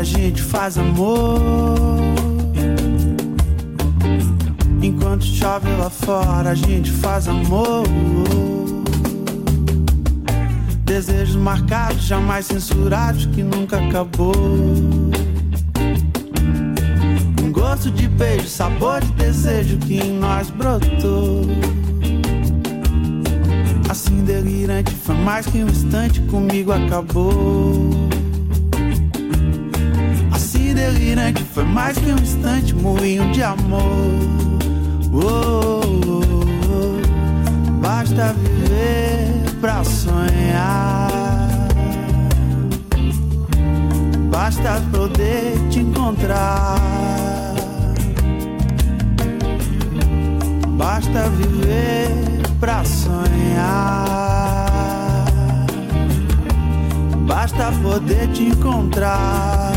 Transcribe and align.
a 0.00 0.02
gente 0.02 0.40
faz 0.40 0.78
amor. 0.78 1.38
Enquanto 4.82 5.24
chove 5.24 5.68
lá 5.78 5.90
fora 5.90 6.50
a 6.50 6.54
gente 6.54 6.90
faz 6.90 7.28
amor. 7.28 7.84
Desejos 10.84 11.36
marcados, 11.36 12.02
jamais 12.02 12.46
censurados, 12.46 13.26
que 13.26 13.42
nunca 13.42 13.76
acabou. 13.76 14.32
Um 17.44 17.52
gosto 17.52 17.90
de 17.90 18.08
beijo, 18.08 18.48
sabor 18.48 19.02
de 19.02 19.12
desejo 19.12 19.76
que 19.76 19.98
em 19.98 20.18
nós 20.18 20.48
brotou. 20.48 21.42
Assim 23.86 24.24
delirante, 24.24 24.94
foi 24.94 25.16
mais 25.16 25.44
que 25.44 25.62
um 25.62 25.68
instante, 25.68 26.22
comigo 26.22 26.72
acabou. 26.72 28.09
Foi 31.60 31.68
mais 31.68 31.98
que 31.98 32.10
um 32.10 32.16
instante, 32.16 32.74
moinho 32.74 33.30
de 33.32 33.42
amor. 33.42 33.82
Oh, 35.12 35.82
oh, 36.06 36.22
oh. 36.70 37.72
Basta 37.82 38.32
viver 38.32 39.44
pra 39.60 39.84
sonhar. 39.84 41.10
Basta 44.30 44.80
poder 44.90 45.58
te 45.68 45.80
encontrar. 45.80 46.80
Basta 50.78 51.28
viver 51.28 52.08
pra 52.58 52.82
sonhar. 52.86 53.26
Basta 57.26 57.70
poder 57.82 58.28
te 58.28 58.44
encontrar. 58.44 59.69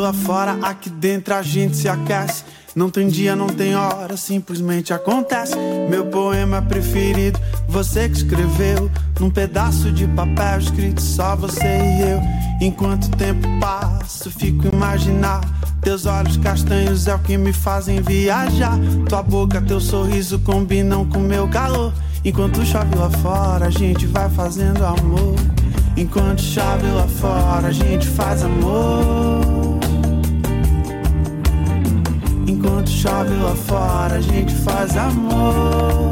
Lá 0.00 0.12
fora, 0.12 0.58
aqui 0.62 0.90
dentro 0.90 1.34
a 1.34 1.42
gente 1.42 1.76
se 1.76 1.88
aquece. 1.88 2.44
Não 2.74 2.88
tem 2.88 3.08
dia, 3.08 3.34
não 3.34 3.48
tem 3.48 3.74
hora, 3.74 4.16
simplesmente 4.16 4.92
acontece. 4.92 5.56
Meu 5.88 6.06
poema 6.06 6.62
preferido, 6.62 7.38
você 7.68 8.08
que 8.08 8.16
escreveu. 8.16 8.90
Num 9.18 9.28
pedaço 9.28 9.92
de 9.92 10.06
papel 10.08 10.60
escrito 10.60 11.02
só 11.02 11.36
você 11.36 11.64
e 11.64 12.10
eu. 12.10 12.20
Enquanto 12.60 13.06
o 13.06 13.10
tempo 13.10 13.46
passa, 13.60 14.30
fico 14.30 14.66
imaginar. 14.72 15.40
Teus 15.82 16.06
olhos 16.06 16.36
castanhos 16.36 17.06
é 17.06 17.14
o 17.14 17.18
que 17.18 17.36
me 17.36 17.52
fazem 17.52 18.00
viajar. 18.00 18.78
Tua 19.08 19.22
boca, 19.22 19.60
teu 19.60 19.80
sorriso 19.80 20.38
combinam 20.38 21.04
com 21.04 21.18
meu 21.18 21.48
calor. 21.48 21.92
Enquanto 22.24 22.64
chove 22.64 22.94
lá 22.94 23.10
fora, 23.10 23.66
a 23.66 23.70
gente 23.70 24.06
vai 24.06 24.30
fazendo 24.30 24.84
amor. 24.84 25.34
Enquanto 25.96 26.40
chove 26.40 26.86
lá 26.86 27.06
fora, 27.08 27.68
a 27.68 27.72
gente 27.72 28.06
faz 28.06 28.42
amor. 28.42 29.49
Enquanto 32.50 32.90
chove 32.90 33.36
lá 33.36 33.54
fora, 33.54 34.16
a 34.16 34.20
gente 34.20 34.52
faz 34.52 34.96
amor. 34.96 36.10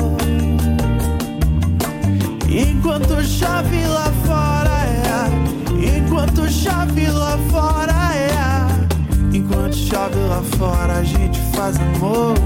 Enquanto 2.48 3.20
chove 3.24 3.84
lá 3.88 4.12
fora, 4.24 4.70
é. 4.86 5.98
Enquanto 5.98 6.48
chove 6.48 7.08
lá 7.08 7.36
fora, 7.50 8.14
é. 8.14 9.36
Enquanto 9.36 9.74
chove 9.74 10.20
lá 10.28 10.40
fora, 10.56 10.98
a 10.98 11.02
gente 11.02 11.40
faz 11.56 11.76
amor. 11.76 12.36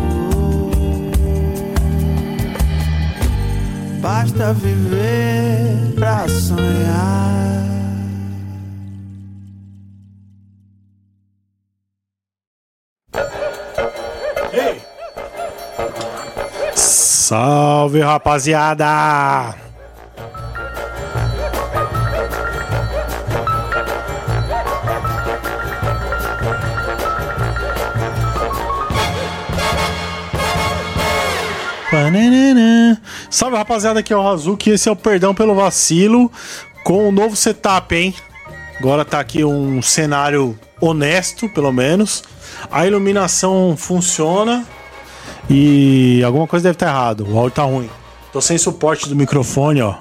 Basta 4.01 4.55
viver 4.55 5.93
pra 5.97 6.27
sonhar. 6.29 7.72
Salve, 17.33 18.01
rapaziada! 18.03 19.55
Salve, 33.31 33.57
rapaziada, 33.57 34.01
aqui 34.01 34.13
é 34.13 34.17
o 34.17 34.23
Razuki 34.23 34.69
esse 34.69 34.91
é 34.91 34.93
o 34.93 34.97
Perdão 34.97 35.35
pelo 35.35 35.55
Vacilo 35.55 36.31
com 36.85 37.09
um 37.09 37.13
novo 37.13 37.35
setup, 37.35 37.95
hein? 37.95 38.15
Agora 38.79 39.07
tá 39.07 39.19
aqui 39.19 39.43
um 39.43 39.81
cenário 39.81 40.59
honesto, 40.79 41.49
pelo 41.49 41.73
menos. 41.73 42.23
A 42.71 42.87
iluminação 42.87 43.75
funciona 43.75 44.67
e 45.55 46.25
alguma 46.25 46.47
coisa 46.47 46.65
deve 46.65 46.77
estar 46.77 46.87
errado. 46.87 47.27
O 47.29 47.39
áudio 47.39 47.55
tá 47.55 47.63
ruim. 47.63 47.91
Tô 48.33 48.41
sem 48.41 48.57
suporte 48.57 49.07
do 49.07 49.15
microfone, 49.15 49.83
ó. 49.83 49.95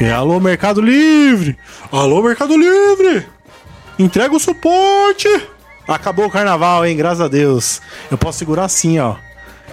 E, 0.00 0.08
alô, 0.08 0.40
Mercado 0.40 0.80
Livre! 0.80 1.58
Alô, 1.92 2.22
Mercado 2.22 2.56
Livre! 2.56 3.26
Entrega 3.98 4.34
o 4.34 4.40
suporte! 4.40 5.28
Acabou 5.86 6.24
o 6.24 6.30
carnaval, 6.30 6.86
hein? 6.86 6.96
Graças 6.96 7.20
a 7.20 7.28
Deus. 7.28 7.82
Eu 8.10 8.16
posso 8.16 8.38
segurar 8.38 8.64
assim, 8.64 8.98
ó. 8.98 9.16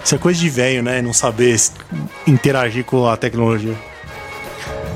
Isso 0.04 0.14
é 0.14 0.18
coisa 0.18 0.38
de 0.38 0.50
velho, 0.50 0.82
né? 0.82 1.00
Não 1.00 1.14
saber 1.14 1.58
interagir 2.26 2.84
com 2.84 3.08
a 3.08 3.16
tecnologia. 3.16 3.74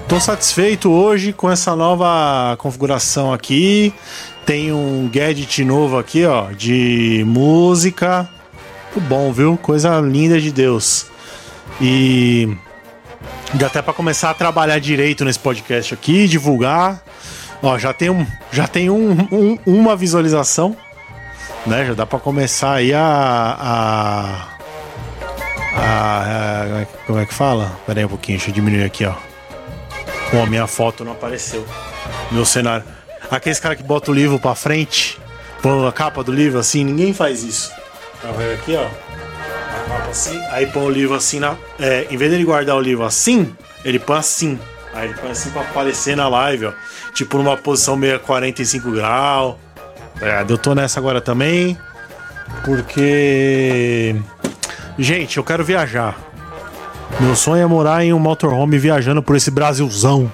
Tô 0.07 0.21
satisfeito 0.21 0.91
hoje 0.91 1.33
com 1.33 1.51
essa 1.51 1.75
nova 1.75 2.55
configuração 2.59 3.33
aqui. 3.33 3.95
Tem 4.45 4.71
um 4.73 5.09
gadget 5.11 5.65
novo 5.65 5.97
aqui, 5.97 6.27
ó, 6.27 6.53
de 6.53 7.25
música. 7.27 8.29
Muito 8.95 9.09
bom, 9.09 9.33
viu? 9.33 9.59
Coisa 9.61 10.01
linda 10.01 10.41
de 10.41 10.53
Deus. 10.53 11.07
E 11.81 12.57
dá 13.55 13.67
até 13.67 13.83
para 13.83 13.93
começar 13.93 14.31
a 14.31 14.35
trabalhar 14.35 14.79
direito 14.79 15.25
nesse 15.25 15.41
podcast 15.41 15.93
aqui, 15.93 16.29
divulgar. 16.29 17.03
Ó, 17.61 17.77
já 17.77 17.93
tem, 17.93 18.09
um, 18.09 18.25
já 18.53 18.69
tem 18.69 18.91
um, 18.91 19.11
um 19.33 19.59
uma 19.67 19.97
visualização, 19.97 20.77
né? 21.67 21.85
Já 21.87 21.95
dá 21.95 22.07
para 22.07 22.21
começar 22.21 22.75
aí 22.75 22.95
a, 22.95 23.57
a 23.59 24.49
ah, 25.77 26.83
é, 26.83 26.87
como 27.05 27.19
é 27.19 27.27
que 27.27 27.35
fala? 27.35 27.77
Pera 27.85 27.99
aí 27.99 28.05
um 28.05 28.09
pouquinho, 28.09 28.39
deixa 28.39 28.53
eu 28.53 28.55
diminuir 28.55 28.85
aqui, 28.85 29.05
ó. 29.05 29.15
Pô, 30.31 30.47
minha 30.47 30.69
foto 30.69 31.05
não 31.05 31.13
apareceu. 31.13 31.67
Meu 32.31 32.45
cenário. 32.45 32.85
Aqueles 33.29 33.59
caras 33.59 33.77
que 33.77 33.83
botam 33.83 34.15
o 34.15 34.17
livro 34.17 34.39
pra 34.39 34.55
frente, 34.55 35.19
põe 35.61 35.85
a 35.85 35.91
capa 35.91 36.23
do 36.23 36.31
livro 36.31 36.61
assim, 36.61 36.85
ninguém 36.85 37.13
faz 37.13 37.43
isso. 37.43 37.84
Tá 38.25 38.33
vendo 38.33 38.55
aqui, 38.55 38.75
ó? 38.75 38.89
Assim, 40.11 40.41
aí 40.51 40.65
põe 40.67 40.83
o 40.83 40.91
livro 40.91 41.15
assim 41.15 41.39
na. 41.39 41.57
É, 41.79 42.07
em 42.11 42.17
vez 42.17 42.31
dele 42.31 42.45
guardar 42.45 42.75
o 42.75 42.81
livro 42.81 43.05
assim, 43.05 43.55
ele 43.85 43.99
põe 43.99 44.17
assim. 44.17 44.59
Aí 44.95 45.09
ele 45.09 45.19
põe 45.21 45.31
assim 45.31 45.51
pra 45.51 45.61
aparecer 45.61 46.17
na 46.17 46.27
live, 46.27 46.67
ó. 46.67 46.73
Tipo 47.13 47.37
numa 47.37 47.57
posição 47.57 47.97
meio 47.97 48.19
45 48.21 48.91
graus. 48.93 49.57
É, 50.23 50.43
eu 50.49 50.57
tô 50.57 50.75
nessa 50.75 50.99
agora 50.99 51.21
também. 51.21 51.77
Porque 52.65 54.17
Gente, 54.99 55.39
eu 55.39 55.45
quero 55.45 55.65
viajar. 55.65 56.17
Meu 57.21 57.35
sonho 57.35 57.63
é 57.63 57.67
morar 57.67 58.05
em 58.05 58.13
um 58.13 58.19
motorhome 58.19 58.79
viajando 58.79 59.23
por 59.23 59.37
esse 59.37 59.51
Brasilzão. 59.51 60.31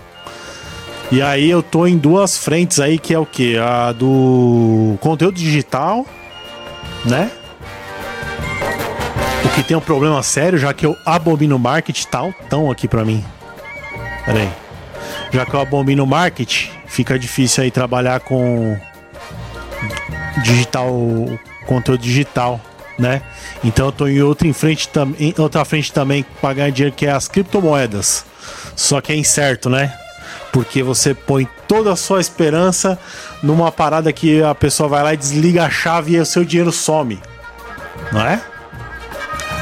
E 1.10 1.20
aí 1.20 1.50
eu 1.50 1.62
tô 1.62 1.86
em 1.86 1.96
duas 1.98 2.36
frentes 2.36 2.78
aí, 2.78 2.98
que 2.98 3.12
é 3.12 3.18
o 3.18 3.26
que? 3.26 3.58
A 3.58 3.90
do 3.92 4.96
conteúdo 5.00 5.34
digital, 5.34 6.06
né? 7.04 7.30
Que 9.54 9.62
tem 9.62 9.76
um 9.76 9.80
problema 9.80 10.22
sério, 10.22 10.58
já 10.58 10.72
que 10.72 10.86
eu 10.86 10.96
abomino 11.04 11.58
marketing 11.58 12.06
tal, 12.08 12.32
tão 12.48 12.70
aqui 12.70 12.88
pra 12.88 13.04
mim. 13.04 13.24
Pera 14.24 14.38
aí. 14.38 14.52
Já 15.32 15.44
que 15.44 15.54
eu 15.54 15.60
abomino 15.60 16.06
marketing, 16.06 16.70
fica 16.86 17.18
difícil 17.18 17.64
aí 17.64 17.70
trabalhar 17.70 18.20
com 18.20 18.78
digital, 20.42 20.92
conteúdo 21.66 22.02
digital 22.02 22.60
né? 23.00 23.22
Então 23.64 23.86
eu 23.86 23.92
tô 23.92 24.06
em 24.06 24.20
outra 24.20 24.46
em 24.46 24.52
frente 24.52 24.86
também, 24.88 25.34
outra 25.38 25.64
frente 25.64 25.92
também 25.92 26.24
para 26.40 26.54
ganhar 26.54 26.70
dinheiro 26.70 26.94
que 26.94 27.06
é 27.06 27.10
as 27.10 27.26
criptomoedas. 27.26 28.24
Só 28.76 29.00
que 29.00 29.12
é 29.12 29.16
incerto, 29.16 29.68
né? 29.70 29.92
Porque 30.52 30.82
você 30.82 31.14
põe 31.14 31.48
toda 31.66 31.92
a 31.92 31.96
sua 31.96 32.20
esperança 32.20 32.98
numa 33.42 33.72
parada 33.72 34.12
que 34.12 34.42
a 34.42 34.54
pessoa 34.54 34.88
vai 34.88 35.02
lá 35.02 35.14
e 35.14 35.16
desliga 35.16 35.64
a 35.64 35.70
chave 35.70 36.14
e 36.14 36.20
o 36.20 36.26
seu 36.26 36.44
dinheiro 36.44 36.70
some. 36.70 37.20
Não 38.12 38.20
é? 38.20 38.40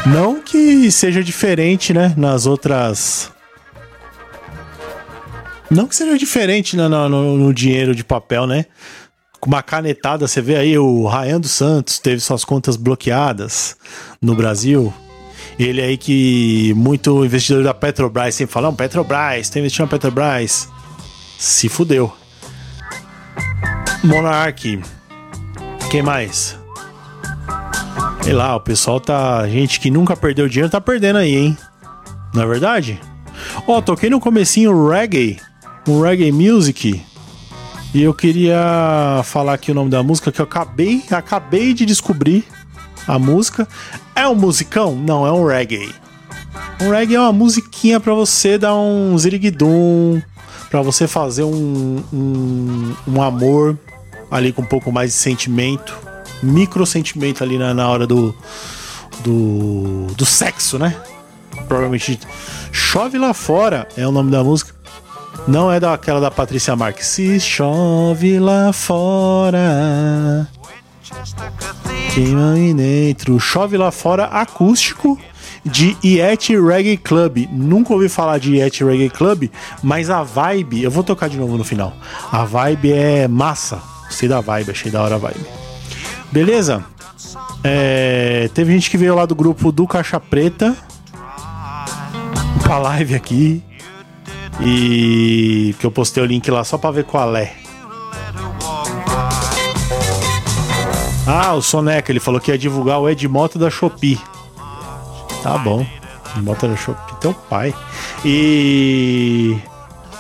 Não 0.07 0.41
que 0.41 0.91
seja 0.91 1.23
diferente, 1.23 1.93
né? 1.93 2.15
Nas 2.17 2.47
outras. 2.47 3.31
Não 5.71 5.87
que 5.87 5.95
seja 5.95 6.17
diferente 6.17 6.77
né, 6.77 6.89
no, 6.89 7.09
no, 7.09 7.37
no 7.37 7.55
dinheiro 7.55 7.95
de 7.95 8.03
papel, 8.03 8.47
né? 8.47 8.67
Com 9.39 9.49
uma 9.49 9.63
canetada, 9.63 10.27
você 10.27 10.41
vê 10.41 10.57
aí 10.57 10.79
o 10.79 11.07
Ryan 11.07 11.41
dos 11.41 11.53
Santos 11.53 11.99
teve 11.99 12.21
suas 12.21 12.45
contas 12.45 12.77
bloqueadas 12.77 13.77
no 14.21 14.35
Brasil. 14.35 14.93
Ele 15.59 15.83
aí 15.83 15.97
que 15.97 16.73
muito 16.75 17.25
investidor 17.25 17.63
da 17.63 17.75
Petrobras 17.75 18.35
sempre 18.35 18.53
fala, 18.53 18.69
não, 18.69 18.75
Petrobras, 18.75 19.51
tem 19.51 19.61
investido 19.61 19.85
na 19.85 19.91
Petrobras. 19.91 20.69
Se 21.39 21.69
fudeu. 21.69 22.13
Monark. 24.03 24.81
Quem 25.91 26.03
mais? 26.03 26.57
Sei 28.29 28.35
lá, 28.35 28.57
o 28.57 28.61
pessoal 28.61 29.01
tá. 29.01 29.49
Gente 29.49 29.81
que 29.81 29.91
nunca 29.91 30.15
perdeu 30.15 30.51
dinheiro 30.51 30.71
tá 30.71 30.79
perdendo 30.79 31.17
aí, 31.17 31.35
hein? 31.35 31.57
Não 32.35 32.43
é 32.43 32.47
verdade? 32.47 33.01
Ó, 33.67 33.79
oh, 33.79 33.81
toquei 33.81 34.11
no 34.11 34.21
comecinho 34.21 34.87
reggae. 34.87 35.41
Um 35.89 36.03
reggae 36.03 36.31
music. 36.31 37.03
E 37.95 38.03
eu 38.03 38.13
queria 38.13 39.23
falar 39.25 39.55
aqui 39.55 39.71
o 39.71 39.75
nome 39.75 39.89
da 39.89 40.03
música 40.03 40.31
que 40.31 40.43
eu 40.43 40.45
acabei, 40.45 41.03
acabei 41.11 41.73
de 41.73 41.87
descobrir 41.87 42.45
a 43.07 43.19
música. 43.19 43.67
É 44.15 44.29
um 44.29 44.35
musicão? 44.35 44.95
Não, 44.95 45.27
é 45.27 45.33
um 45.33 45.47
reggae. 45.47 45.95
Um 46.83 46.91
reggae 46.91 47.15
é 47.15 47.21
uma 47.21 47.33
musiquinha 47.33 47.99
para 47.99 48.13
você 48.13 48.59
dar 48.59 48.75
um 48.75 49.17
ziriguidum, 49.17 50.21
para 50.69 50.83
você 50.83 51.09
fazer 51.09 51.45
um, 51.45 52.05
um, 52.13 52.95
um, 53.07 53.23
amor 53.23 53.79
ali 54.31 54.53
com 54.53 54.61
um 54.61 54.67
pouco 54.67 54.93
mais 54.93 55.13
de 55.13 55.17
sentimento, 55.17 56.08
micro 56.43 56.85
sentimento 56.87 57.43
ali 57.43 57.59
na, 57.59 57.73
na 57.75 57.89
hora 57.89 58.07
do, 58.07 58.35
do, 59.21 60.07
do 60.17 60.27
sexo, 60.27 60.79
né? 60.79 60.97
Provavelmente 61.67 62.19
Chove 62.73 63.19
Lá 63.19 63.35
Fora 63.35 63.89
é 63.97 64.07
o 64.07 64.13
nome 64.13 64.31
da 64.31 64.43
música. 64.43 64.79
Não 65.47 65.73
é 65.73 65.81
daquela 65.81 66.21
da 66.21 66.31
Patrícia 66.31 66.77
Marques. 66.77 67.07
Se 67.07 67.41
chove 67.41 68.39
lá 68.39 68.73
fora. 68.73 70.47
Queima 72.13 72.53
aí 72.53 72.75
dentro. 72.75 73.39
Chove 73.41 73.77
lá 73.77 73.91
fora 73.91 74.25
acústico 74.25 75.19
de 75.65 75.97
Yeti 76.05 76.59
Reggae 76.59 76.97
Club. 76.97 77.49
Nunca 77.51 77.93
ouvi 77.93 78.09
falar 78.09 78.39
de 78.39 78.57
Yeti 78.57 78.85
Reggae 78.85 79.11
Club, 79.11 79.49
mas 79.83 80.11
a 80.11 80.23
vibe, 80.23 80.83
eu 80.83 80.91
vou 80.91 81.03
tocar 81.03 81.29
de 81.29 81.39
novo 81.39 81.57
no 81.57 81.65
final. 81.65 81.95
A 82.31 82.45
vibe 82.45 82.93
é 82.93 83.29
massa. 83.29 83.81
Gostei 84.07 84.29
da 84.29 84.41
vibe, 84.41 84.71
achei 84.71 84.91
da 84.91 85.03
hora 85.03 85.15
a 85.15 85.19
vibe. 85.19 85.58
Beleza? 86.31 86.85
É, 87.65 88.51
teve 88.55 88.73
gente 88.73 88.91
que 88.91 88.97
veio 88.97 89.15
lá 89.15 89.27
do 89.27 89.35
grupo 89.35 89.73
do 89.73 89.87
Caixa 89.87 90.21
Preta 90.21 90.77
pra 92.63 92.79
live 92.79 93.15
aqui. 93.15 93.63
E 94.61 95.75
que 95.79 95.87
eu 95.87 95.91
postei 95.91 96.23
o 96.23 96.27
link 96.27 96.51
lá 96.51 96.65
só 96.65 96.77
pra 96.77 96.91
ver 96.91 97.05
qual 97.05 97.35
é. 97.37 97.55
Ah, 101.27 101.55
o 101.55 101.63
Soneca, 101.63 102.11
ele 102.11 102.21
falou 102.21 102.41
que 102.41 102.51
ia 102.51 102.59
divulgar 102.59 102.99
o 103.01 103.09
Edmoto 103.09 103.59
da 103.59 103.71
Shopee. 103.71 104.21
Tá 105.43 105.57
bom. 105.59 105.87
Edmoto 106.37 106.67
da 106.67 106.77
Shopee, 106.77 107.17
teu 107.21 107.33
pai. 107.33 107.75
E. 108.25 109.57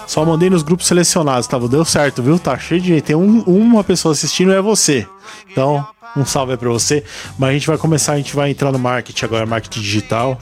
Só 0.06 0.24
mandei 0.24 0.48
nos 0.48 0.62
grupos 0.62 0.86
selecionados, 0.86 1.46
tá? 1.46 1.58
Deu 1.58 1.84
certo, 1.84 2.22
viu? 2.22 2.38
Tá 2.38 2.56
cheio 2.58 2.80
de 2.80 2.88
gente. 2.88 3.02
Tem 3.02 3.16
um, 3.16 3.40
uma 3.42 3.84
pessoa 3.84 4.12
assistindo 4.12 4.52
é 4.52 4.60
você. 4.62 5.06
Então, 5.50 5.86
um 6.18 6.26
salve 6.26 6.56
pra 6.56 6.68
você. 6.68 7.04
Mas 7.38 7.50
a 7.50 7.52
gente 7.52 7.66
vai 7.66 7.78
começar, 7.78 8.12
a 8.12 8.16
gente 8.16 8.34
vai 8.34 8.50
entrar 8.50 8.72
no 8.72 8.78
marketing 8.78 9.24
agora, 9.24 9.46
marketing 9.46 9.80
digital. 9.80 10.38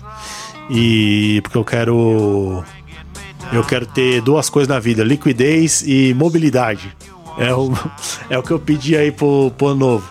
E. 0.71 1.41
Porque 1.43 1.59
eu 1.59 1.65
quero 1.65 2.65
eu 3.53 3.63
quero 3.63 3.87
ter 3.87 4.21
duas 4.21 4.51
coisas 4.51 4.69
na 4.69 4.79
vida: 4.79 5.05
liquidez 5.05 5.83
e 5.87 6.15
mobilidade. 6.15 6.95
É 7.39 7.55
o, 7.55 7.73
é 8.31 8.39
o 8.39 8.43
que 8.43 8.51
eu 8.51 8.59
pedi 8.59 8.97
aí 8.97 9.13
pro, 9.13 9.53
pro 9.57 9.69
ano 9.69 9.79
novo. 9.79 10.11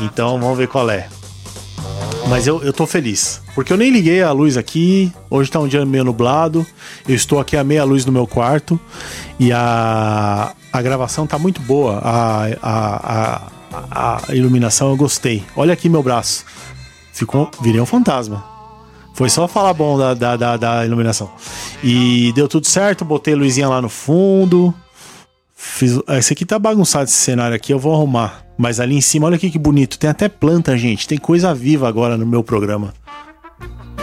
Então 0.00 0.38
vamos 0.38 0.58
ver 0.58 0.68
qual 0.68 0.88
é. 0.90 1.08
Mas 2.28 2.46
eu, 2.46 2.62
eu 2.62 2.72
tô 2.72 2.86
feliz. 2.86 3.42
Porque 3.54 3.72
eu 3.72 3.76
nem 3.76 3.90
liguei 3.90 4.22
a 4.22 4.32
luz 4.32 4.56
aqui. 4.56 5.12
Hoje 5.28 5.50
tá 5.50 5.60
um 5.60 5.68
dia 5.68 5.84
meio 5.84 6.04
nublado. 6.04 6.66
Eu 7.06 7.14
estou 7.14 7.38
aqui 7.38 7.56
a 7.56 7.62
meia 7.62 7.84
luz 7.84 8.06
no 8.06 8.12
meu 8.12 8.26
quarto. 8.26 8.80
E 9.38 9.52
a, 9.52 10.52
a 10.72 10.82
gravação 10.82 11.26
tá 11.26 11.38
muito 11.38 11.60
boa. 11.60 12.00
A, 12.02 12.46
a, 12.62 12.62
a, 12.62 13.42
a 13.90 14.34
iluminação 14.34 14.90
eu 14.90 14.96
gostei. 14.96 15.44
Olha 15.56 15.72
aqui 15.72 15.88
meu 15.88 16.02
braço. 16.02 16.44
Ficou, 17.12 17.50
virei 17.60 17.80
um 17.80 17.86
fantasma. 17.86 18.44
Foi 19.14 19.30
só 19.30 19.46
falar 19.46 19.72
bom 19.72 19.96
da, 19.96 20.12
da, 20.12 20.36
da, 20.36 20.56
da, 20.56 20.84
iluminação. 20.84 21.30
E 21.82 22.32
deu 22.34 22.48
tudo 22.48 22.66
certo, 22.66 23.04
botei 23.04 23.34
a 23.34 23.36
luzinha 23.36 23.68
lá 23.68 23.80
no 23.80 23.88
fundo. 23.88 24.74
Fiz... 25.54 26.00
Esse 26.08 26.32
aqui 26.32 26.44
tá 26.44 26.58
bagunçado 26.58 27.04
esse 27.04 27.12
cenário 27.12 27.54
aqui, 27.54 27.72
eu 27.72 27.78
vou 27.78 27.94
arrumar. 27.94 28.44
Mas 28.58 28.80
ali 28.80 28.96
em 28.96 29.00
cima, 29.00 29.26
olha 29.26 29.36
aqui 29.36 29.50
que 29.50 29.58
bonito. 29.58 29.98
Tem 29.98 30.10
até 30.10 30.28
planta, 30.28 30.76
gente. 30.76 31.06
Tem 31.06 31.16
coisa 31.16 31.54
viva 31.54 31.88
agora 31.88 32.16
no 32.16 32.26
meu 32.26 32.42
programa. 32.42 32.92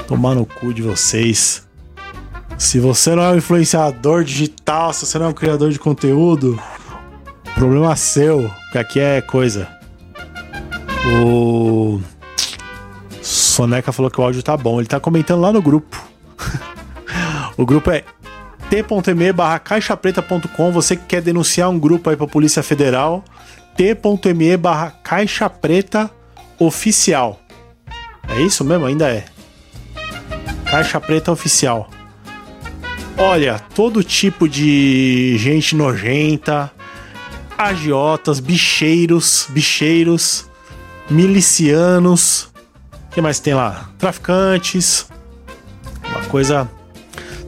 Tomar 0.08 0.36
no 0.36 0.46
cu 0.46 0.74
de 0.74 0.82
vocês. 0.82 1.68
Se 2.58 2.80
você 2.80 3.14
não 3.14 3.24
é 3.24 3.32
um 3.32 3.38
influenciador 3.38 4.24
digital, 4.24 4.94
se 4.94 5.06
você 5.06 5.20
não 5.20 5.26
é 5.26 5.30
um 5.30 5.34
criador 5.34 5.72
de 5.72 5.80
conteúdo, 5.80 6.62
problema 7.56 7.96
seu, 7.96 8.50
porque 8.72 8.78
aqui 8.78 9.00
é 9.02 9.20
coisa. 9.20 9.68
O 11.06 12.00
Soneca 13.22 13.92
falou 13.92 14.10
que 14.10 14.22
o 14.22 14.24
áudio 14.24 14.42
tá 14.42 14.56
bom. 14.56 14.80
Ele 14.80 14.88
tá 14.88 14.98
comentando 14.98 15.42
lá 15.42 15.52
no 15.52 15.62
grupo. 15.62 16.02
o 17.58 17.66
grupo 17.66 17.92
é 17.92 18.06
t.me 18.70 19.34
barra 19.34 19.60
caixapreta.com. 19.60 20.72
Você 20.72 20.96
que 20.96 21.04
quer 21.04 21.22
denunciar 21.22 21.70
um 21.70 21.78
grupo 21.78 22.10
aí 22.10 22.16
pra 22.16 22.26
Polícia 22.26 22.64
Federal, 22.64 23.26
t.me 23.76 24.56
barra 24.56 24.92
caixa 25.04 25.50
preta 25.50 26.10
oficial. 26.58 27.42
É 28.30 28.42
isso 28.42 28.64
mesmo? 28.64 28.86
Ainda 28.86 29.10
é. 29.10 29.26
Caixa 30.64 31.02
Preta 31.02 31.30
Oficial. 31.34 31.90
Olha, 33.18 33.60
todo 33.76 34.02
tipo 34.02 34.48
de 34.48 35.36
gente 35.38 35.76
nojenta, 35.76 36.72
agiotas, 37.62 38.40
bicheiros, 38.40 39.48
bicheiros, 39.50 40.46
milicianos, 41.10 42.52
o 43.12 43.14
que 43.14 43.22
mais 43.22 43.40
tem 43.40 43.54
lá? 43.54 43.90
Traficantes. 43.98 45.06
Uma 46.10 46.22
coisa 46.30 46.70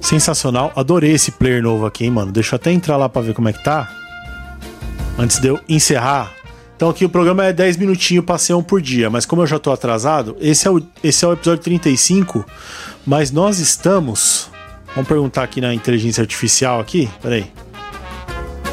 sensacional. 0.02 0.74
Adorei 0.76 1.14
esse 1.14 1.32
player 1.32 1.64
novo 1.64 1.86
aqui, 1.86 2.04
hein, 2.04 2.12
mano. 2.12 2.34
Deixa 2.34 2.56
eu 2.56 2.58
até 2.58 2.72
entrar 2.72 2.98
lá 2.98 3.08
pra 3.08 3.22
ver 3.22 3.34
como 3.34 3.48
é 3.48 3.54
que 3.54 3.64
tá. 3.64 3.90
Antes 5.18 5.40
de 5.40 5.48
eu 5.48 5.60
encerrar. 5.70 6.34
Então 6.76 6.90
aqui 6.90 7.06
o 7.06 7.10
programa 7.10 7.46
é 7.46 7.54
10 7.54 7.78
minutinhos, 7.78 8.26
passei 8.26 8.54
um 8.54 8.62
por 8.62 8.82
dia. 8.82 9.10
Mas 9.10 9.26
como 9.26 9.42
eu 9.42 9.48
já 9.48 9.58
tô 9.58 9.72
atrasado, 9.72 10.36
esse 10.42 10.68
é 10.68 10.72
o, 10.72 10.82
esse 11.02 11.24
é 11.24 11.28
o 11.30 11.32
episódio 11.32 11.64
35. 11.64 12.46
Mas 13.06 13.32
nós 13.32 13.60
estamos... 13.60 14.52
Vamos 14.94 15.08
perguntar 15.08 15.44
aqui 15.44 15.62
na 15.62 15.74
inteligência 15.74 16.22
artificial 16.22 16.80
aqui. 16.82 17.10
Peraí. 17.22 17.50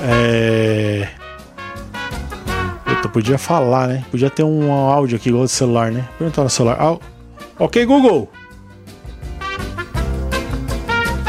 É... 0.02 1.19
Puta, 3.00 3.08
podia 3.08 3.38
falar, 3.38 3.88
né? 3.88 4.04
Podia 4.10 4.28
ter 4.28 4.42
um 4.42 4.70
áudio 4.70 5.16
aqui 5.16 5.30
igual 5.30 5.44
do 5.44 5.48
celular, 5.48 5.90
né? 5.90 6.06
Perguntar 6.18 6.42
no 6.42 6.50
celular. 6.50 6.76
Ah, 6.78 6.98
ok, 7.58 7.86
Google. 7.86 8.30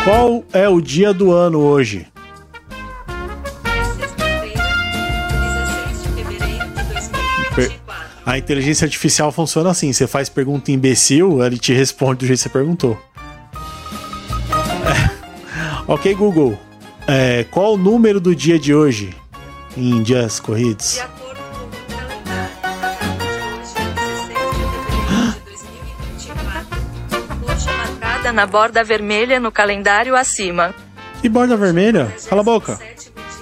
Qual 0.04 0.44
é 0.52 0.68
o 0.68 0.82
dia 0.82 1.14
do 1.14 1.32
ano 1.32 1.60
hoje? 1.60 2.08
A 8.26 8.38
inteligência 8.38 8.84
artificial 8.84 9.32
funciona 9.32 9.70
assim: 9.70 9.94
você 9.94 10.06
faz 10.06 10.28
pergunta 10.28 10.74
imbecil, 10.74 11.42
ele 11.42 11.58
te 11.58 11.72
responde 11.72 12.20
do 12.20 12.26
jeito 12.26 12.40
que 12.40 12.44
você 12.44 12.50
perguntou. 12.50 13.00
É. 14.86 15.10
Ok, 15.88 16.14
Google. 16.16 16.60
É, 17.08 17.46
qual 17.50 17.76
o 17.76 17.78
número 17.78 18.20
do 18.20 18.36
dia 18.36 18.60
de 18.60 18.74
hoje 18.74 19.16
em 19.78 20.04
dias 20.04 20.38
corridos? 20.38 21.00
Na 28.32 28.46
borda 28.46 28.84
vermelha 28.84 29.40
no 29.40 29.52
calendário 29.52 30.16
acima. 30.16 30.74
Que 31.22 31.30
borda 31.30 31.56
vermelha? 31.56 32.12
Cala 32.28 32.42
a 32.42 32.44
boca. 32.44 32.80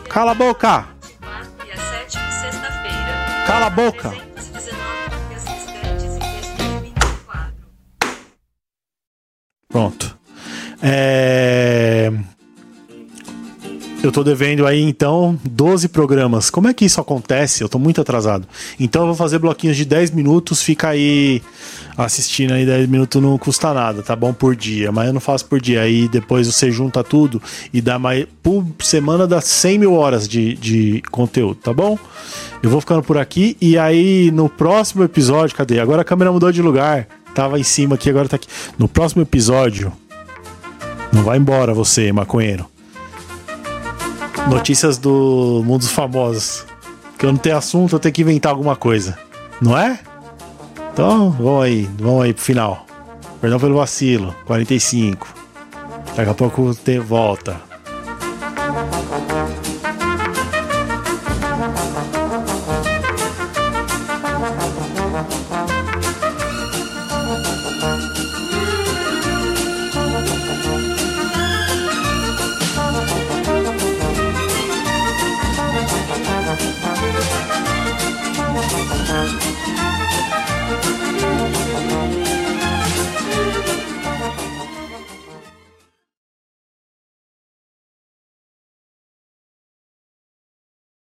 Cala 0.09 0.31
a 0.31 0.35
boca. 0.35 0.87
Cala 3.47 3.65
a 3.67 3.69
boca. 3.69 4.13
Pronto. 9.67 10.17
É... 10.81 11.18
Eu 14.09 14.11
tô 14.11 14.23
devendo 14.23 14.65
aí, 14.65 14.81
então, 14.81 15.37
12 15.47 15.87
programas. 15.89 16.49
Como 16.49 16.67
é 16.67 16.73
que 16.73 16.83
isso 16.83 16.99
acontece? 16.99 17.61
Eu 17.61 17.69
tô 17.69 17.77
muito 17.77 18.01
atrasado. 18.01 18.47
Então 18.79 19.03
eu 19.03 19.07
vou 19.09 19.15
fazer 19.15 19.37
bloquinhos 19.37 19.77
de 19.77 19.85
10 19.85 20.09
minutos, 20.09 20.63
fica 20.63 20.89
aí 20.89 21.43
assistindo 21.95 22.55
aí 22.55 22.65
10 22.65 22.89
minutos 22.89 23.21
não 23.21 23.37
custa 23.37 23.71
nada, 23.71 24.01
tá 24.01 24.15
bom? 24.15 24.33
Por 24.33 24.55
dia. 24.55 24.91
Mas 24.91 25.05
eu 25.05 25.13
não 25.13 25.21
faço 25.21 25.45
por 25.45 25.61
dia. 25.61 25.81
Aí 25.81 26.07
depois 26.07 26.47
você 26.47 26.71
junta 26.71 27.03
tudo 27.03 27.39
e 27.71 27.81
dá 27.81 27.99
mais. 27.99 28.25
Por 28.41 28.65
semana 28.79 29.27
dá 29.27 29.41
100 29.41 29.77
mil 29.77 29.93
horas 29.93 30.27
de, 30.27 30.55
de 30.55 31.03
conteúdo, 31.11 31.59
tá 31.61 31.71
bom? 31.71 31.95
Eu 32.63 32.69
vou 32.71 32.81
ficando 32.81 33.03
por 33.03 33.19
aqui 33.19 33.55
e 33.61 33.77
aí 33.77 34.31
no 34.31 34.49
próximo 34.49 35.03
episódio, 35.03 35.55
cadê? 35.55 35.79
Agora 35.79 36.01
a 36.01 36.05
câmera 36.05 36.31
mudou 36.31 36.51
de 36.51 36.63
lugar. 36.63 37.07
Tava 37.35 37.59
em 37.59 37.63
cima 37.63 37.93
aqui, 37.93 38.09
agora 38.09 38.27
tá 38.27 38.37
aqui. 38.37 38.47
No 38.75 38.87
próximo 38.87 39.21
episódio. 39.21 39.93
Não 41.13 41.21
vai 41.21 41.37
embora 41.37 41.75
você, 41.75 42.11
maconheiro. 42.11 42.65
Notícias 44.47 44.97
do 44.97 45.61
mundo 45.65 45.79
dos 45.81 45.91
famosos. 45.91 46.65
Que 47.17 47.25
eu 47.25 47.31
não 47.31 47.37
tenho 47.37 47.57
assunto, 47.57 47.95
eu 47.95 47.99
tenho 47.99 48.13
que 48.13 48.21
inventar 48.21 48.51
alguma 48.51 48.75
coisa. 48.75 49.17
Não 49.61 49.77
é? 49.77 49.99
Então, 50.93 51.31
vamos 51.31 51.63
aí, 51.63 51.89
vamos 51.99 52.23
aí 52.23 52.33
pro 52.33 52.43
final. 52.43 52.85
Perdão 53.41 53.59
pelo 53.59 53.75
vacilo. 53.75 54.35
45. 54.45 55.27
Daqui 56.15 56.29
a 56.29 56.33
pouco 56.33 56.73
tem 56.75 56.99
volta. 56.99 57.68